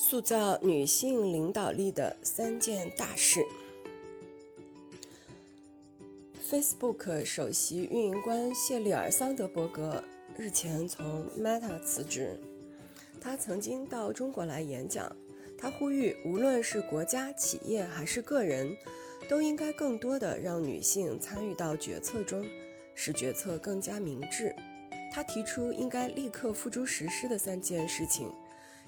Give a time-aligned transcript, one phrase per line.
[0.00, 3.44] 塑造女性领导力的三件大事。
[6.48, 10.04] Facebook 首席运营官谢利尔·桑德伯格
[10.36, 12.38] 日前从 Meta 辞职。
[13.20, 15.14] 他曾经到中国来演讲，
[15.58, 18.76] 他呼吁，无论是国家、企业还是个人，
[19.28, 22.46] 都应该更多的让女性参与到决策中，
[22.94, 24.54] 使决策更加明智。
[25.12, 28.30] 他提出应该立刻付诸实施的三件事情：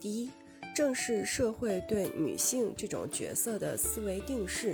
[0.00, 0.30] 第一，
[0.74, 4.72] 正视社会对女性这种角色的思维定势；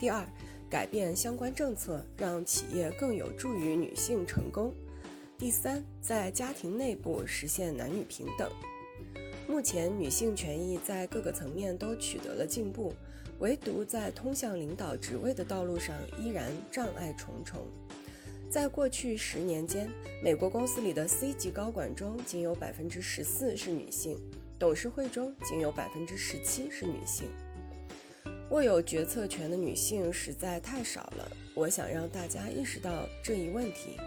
[0.00, 0.26] 第二，
[0.70, 4.72] 改变相关政策，让企业更有助于女性成功；
[5.36, 8.50] 第三，在家庭内部实现男女平等。
[9.46, 12.94] 目前，女性权益在各个层面都取得了进步，
[13.38, 17.60] 唯独在通向领导职位的道路上依然障碍重重。
[18.48, 19.90] 在过去十年间，
[20.24, 24.18] 美国公司里的 C 级高管中仅有百分之十四是女性。
[24.62, 27.26] 董事会中仅有百分之十七是女性，
[28.50, 31.28] 握有决策权的女性实在太少了。
[31.52, 33.98] 我想让大家意识到这一问题，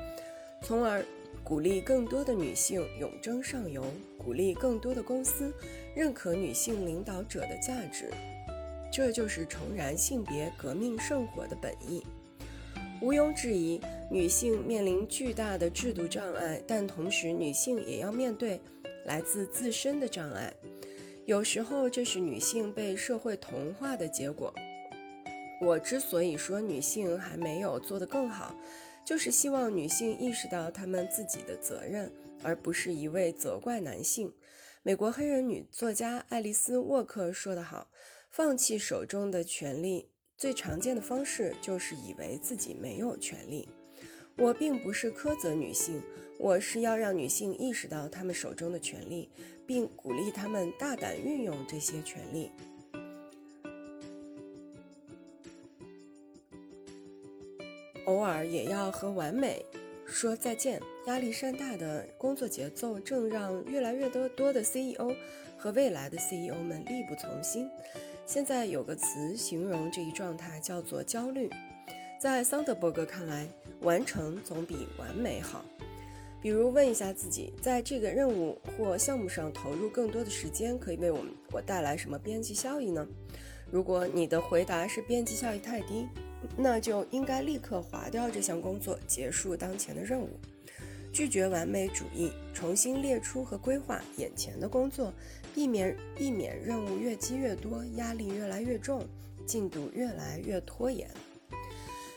[0.61, 1.03] 从而
[1.43, 3.83] 鼓励更多的女性勇争上游，
[4.17, 5.53] 鼓励更多的公司
[5.93, 8.09] 认可女性领导者的价值。
[8.89, 12.01] 这就是重燃性别革命圣火的本意。
[13.01, 18.57] 毋庸置疑，女性面临巨大的制度障碍，但同时女性也要面对。
[19.05, 20.53] 来自自身的障碍，
[21.25, 24.53] 有时候这是女性被社会同化的结果。
[25.61, 28.53] 我之所以说女性还没有做得更好，
[29.05, 32.11] 就是希望女性意识到她们自己的责任，
[32.43, 34.33] 而不是一味责怪男性。
[34.83, 37.89] 美国黑人女作家爱丽丝·沃克说得好
[38.29, 43.69] ：“放弃手中的权利，最常见的方式就是以为自己没有权利。”
[44.37, 46.01] 我并不是苛责女性，
[46.37, 49.29] 我是要让女性意识到她们手中的权利，
[49.65, 52.51] 并鼓励她们大胆运用这些权利。
[58.05, 59.65] 偶尔也要和完美
[60.05, 60.81] 说再见。
[61.07, 65.15] 压力山大的工作节奏正让越来越多多的 CEO
[65.55, 67.69] 和未来的 CEO 们力不从心。
[68.25, 71.47] 现在有个词形容这一状态，叫做焦虑。
[72.25, 73.47] 在桑德伯格看来，
[73.81, 75.63] 完成总比完美好。
[76.41, 83.07] 比如问一下自己，在这个任务或项目上投入更多的时间，可以为我们我带来什么边际效益呢？
[83.69, 86.07] 如果你的回答是边际效益太低，
[86.57, 90.31] 那就应该立刻划掉这项工作，结束当前的任务，
[91.13, 95.13] 拒绝完美主义，重新列出和规划眼前的工作，
[95.53, 99.05] 避免避免任务越积越多，压力越来越重，
[99.45, 101.07] 进度越来越拖延。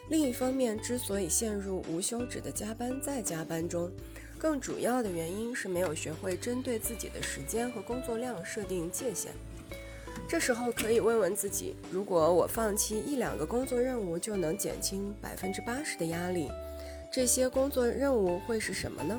[0.08, 3.90] 另一方面，之所以陷入无休止的加班再加班中，
[4.38, 9.32] 更主要的原因是没有学会针对自己的时间和工作量设定界限。
[10.26, 16.50] 这时候可以问问自己：如果我放弃一两个工作任务就能减轻百分之八十的压力，
[17.12, 19.18] 这些工作任务会是什么呢？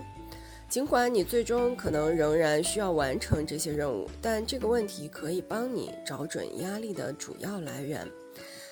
[0.68, 8.08] 尽管你最终可能仍然需要完成这些任务，但这个问题可以帮你找准压力的主要来源。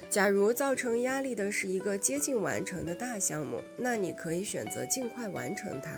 [0.09, 5.91] 假如造成压力的是一个接近完成的大项目，那你可以选择尽快完成它；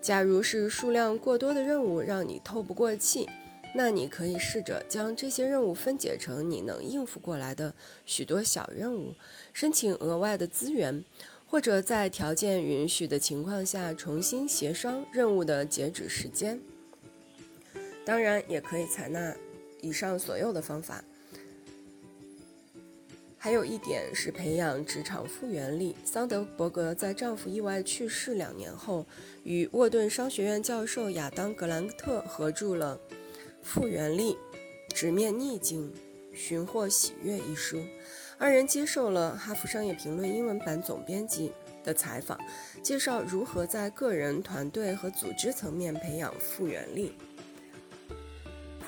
[0.00, 3.28] 假如是数量过多的任务让你透不过气，
[3.74, 7.74] 那你可以试着将这些任务分解成你能应付过来的
[8.06, 9.14] 许多小任务，
[9.52, 11.04] 申请额外的资源，
[11.46, 16.60] 或者在条件允许的情况下重新协商任务的截止时间。
[18.04, 19.34] 当然，也可以采纳
[19.80, 21.02] 以上所有的方法。
[23.44, 25.94] 还有一点是培养职场复原力。
[26.02, 29.04] 桑德伯格在丈夫意外去世两年后，
[29.42, 32.98] 与沃顿商学院教授亚当·格兰特合著了
[33.62, 34.34] 《复原力：
[34.94, 35.92] 直面逆境，
[36.32, 37.84] 寻获喜悦》一书。
[38.38, 41.52] 二人接受了《哈佛商业评论》英文版总编辑
[41.84, 42.40] 的采访，
[42.82, 47.12] 介绍如何在个人、团队和组织层面培养复原力。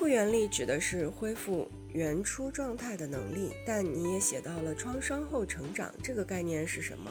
[0.07, 1.67] 复原力指的是恢复。
[1.93, 7.11] 原初状态的能力，但你也写到了创伤后成长这个概念是什么？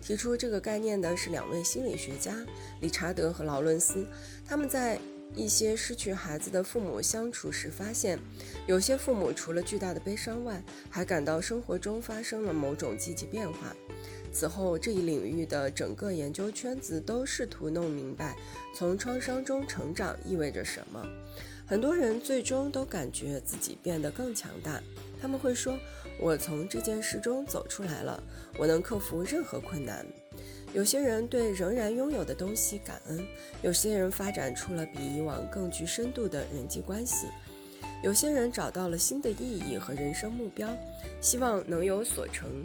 [0.00, 2.34] 提出这个概念的是两位心理学家，
[2.80, 4.06] 理查德和劳伦斯。
[4.46, 4.98] 他们在
[5.34, 8.18] 一些失去孩子的父母相处时发现，
[8.66, 13.76] 有些父母除了巨大的悲伤外，还感到生活中发生了某种积极变化。
[14.32, 18.34] 此后，这一领域的整个研究圈子都试图弄明白，
[18.74, 21.06] 从创伤中成长意味着什么。
[21.66, 24.82] 很多人最终都感觉自己变得更强大。
[25.20, 25.78] 他们会说
[26.20, 28.22] ：“我从这件事中走出来了，
[28.58, 30.04] 我能克服任何困难。”
[30.74, 33.24] 有些人对仍然拥有的东西感恩，
[33.62, 37.28] 有些人发展出了比以往更具深度的人际关系，
[38.02, 40.68] 有些人找到了新的意义和人生目标，
[41.20, 42.60] 希望能有所成。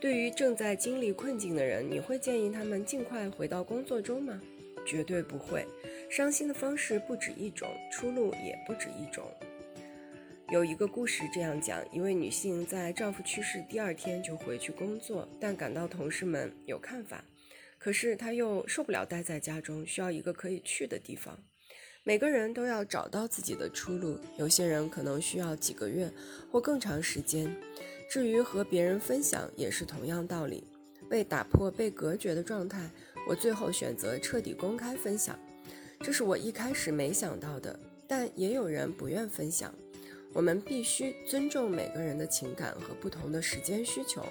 [0.00, 4.40] 对于正在经历困境的人，你会建议他们尽快回到工作中吗？
[4.86, 5.66] 绝对不会。
[6.16, 9.30] 伤心的方式不止一种，出路也不止一种。
[10.48, 17.22] 有一个故事这样讲：一位女性在丈夫去世第二天就回去工作，但感到同事们有看法，
[17.76, 21.38] 可是她又受不了待在家中，需要一个可以去的地方。
[22.02, 26.10] 每个人都要找到自己的出路，有些人可能需要几个月
[26.50, 27.54] 或更长时间。
[28.10, 30.66] 至于和别人分享，也是同样道理。
[31.10, 32.90] 被打破、被隔绝的状态，
[33.28, 35.38] 我最后选择彻底公开分享。
[36.00, 39.74] 这是我一开始没想到的，但也有人不愿分享。
[40.32, 44.22] 我们必须尊重每个人的情感和不同的时间需求。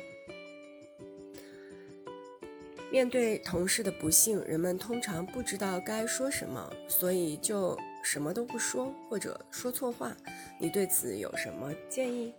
[2.92, 10.16] 面对同事的不幸，人们通常不知道该说什么，所以就什么都不说，或者说错话。
[10.60, 12.34] 你对此有什么建议？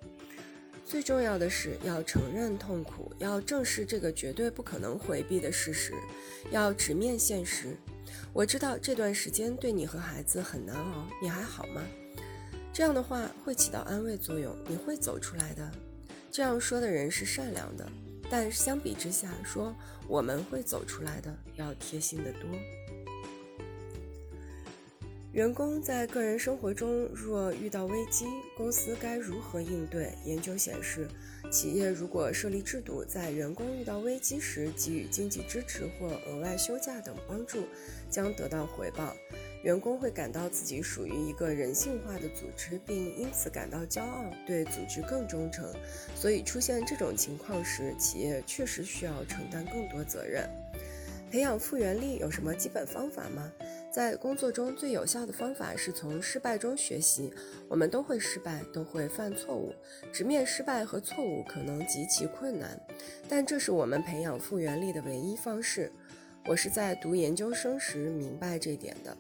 [0.87, 5.93] 最重要的是要承认痛苦，要正视这个绝对不可能回避的事实，
[6.53, 7.77] 要直面现实。
[8.33, 11.83] 我知道这段时间对你和孩子很难熬，你还好吗？
[12.73, 15.69] 这样的话会起到安慰作用，你会走出来的。
[16.31, 17.85] 这样说的人是善良的。
[18.31, 19.75] 但相比之下，说
[20.07, 22.43] 我们会走出来的要贴心得多。
[25.37, 28.25] 员工在个人生活中若遇到危机，
[28.57, 30.15] 公司该如何应对？
[30.25, 31.07] 研究显示，
[31.53, 37.67] 企业如果设立制度，在员工遇到危机时给予经济支持或额外休假等帮助，
[38.09, 39.15] 将得到回报。
[39.63, 45.71] 员工会感到自己属于一个人性化的组织，并因此感到骄傲，对组织更忠诚。
[46.15, 50.49] 所以，出现这种情况时，企业确实需要承担更多责任。
[51.31, 53.53] 培养复原力有什么基本方法吗？
[53.97, 57.33] 在工作中最有效的方法是从失败中学习。
[57.67, 59.73] 我们都会失败，都会犯错误。
[60.13, 62.79] 直面失败和错误可能极其困难，
[63.27, 65.91] 但这是我们培养复原力的唯一方式。
[66.45, 69.17] 我是在读研究生时明白这点的。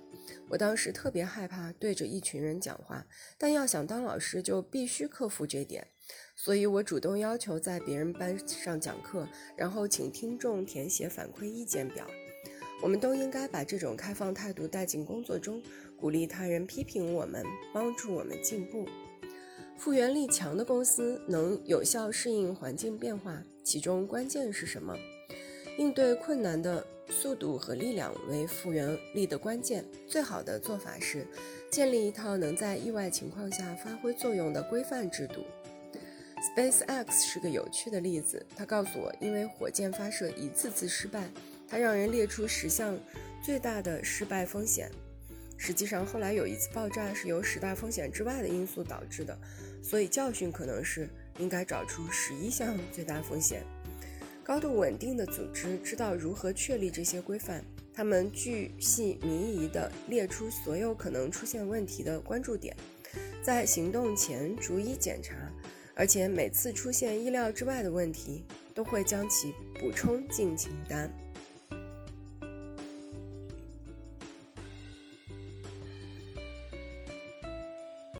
[0.46, 3.06] 我当时特别害怕对着一群人讲话，
[3.38, 5.86] 但要想当老师就必须克服这点，
[6.34, 9.26] 所以我主动要求在别人班上讲课，
[9.56, 12.06] 然后请听众填写反馈意见表。
[12.82, 15.62] 我们都应该把这种开放态度带进工作中，
[15.96, 18.86] 鼓励他人批评我们，帮助我们进步。
[19.76, 24.96] 复原力强的公司能有效适应环境变化，其中关键是什么？
[25.78, 26.86] 应对困难的。
[27.08, 29.84] 速度和力量为复原力的关键。
[30.08, 31.24] 最好的做法是
[31.70, 35.44] 建立一套能在意外情况下发挥作用的规范制度。
[36.56, 38.44] SpaceX 是个有趣的例子。
[38.56, 41.30] 他告诉我，因为火箭发射一次次失败，
[41.68, 42.98] 他让人列出十项
[43.42, 44.90] 最大的失败风险。
[45.58, 49.38] 实际上，后来有一次爆炸是由十大风险之外的因素导致的，
[49.82, 51.08] 所以教训可能是
[51.38, 53.62] 应该找出十一项最大风险。
[54.44, 62.76] 高度稳定的组织知道如何确立这些规范，他们巨细靡遗地列出所有可能出现问题的关注点，
[63.42, 65.34] 在行动前逐一检查，
[65.94, 71.10] 而且每次出现意料之外的问题，都会将其补充进清单。